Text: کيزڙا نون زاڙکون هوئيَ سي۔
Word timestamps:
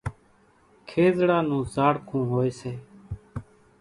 کيزڙا 0.87 1.37
نون 1.47 1.61
زاڙکون 1.73 2.21
هوئيَ 2.31 2.51
سي۔ 2.59 2.71